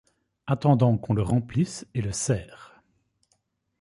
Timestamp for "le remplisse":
1.13-1.85